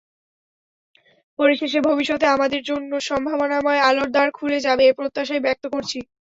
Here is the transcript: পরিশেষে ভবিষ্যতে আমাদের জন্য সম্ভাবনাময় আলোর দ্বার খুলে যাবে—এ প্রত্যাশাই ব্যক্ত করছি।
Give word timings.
পরিশেষে 1.39 1.79
ভবিষ্যতে 1.89 2.25
আমাদের 2.27 2.61
জন্য 2.69 2.91
সম্ভাবনাময় 3.09 3.81
আলোর 3.87 4.09
দ্বার 4.11 4.29
খুলে 4.37 4.59
যাবে—এ 4.61 4.97
প্রত্যাশাই 4.97 5.45
ব্যক্ত 5.45 5.63
করছি। 5.73 5.99